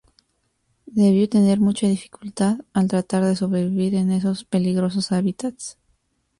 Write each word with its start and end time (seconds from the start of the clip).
Debió 0.87 1.29
tener 1.29 1.59
mucha 1.59 1.85
dificultad 1.85 2.57
al 2.73 2.87
tratar 2.87 3.23
de 3.23 3.35
sobrevivir 3.35 3.93
en 3.93 4.09
esos 4.09 4.43
peligrosos 4.45 5.11
hábitats. 5.11 5.77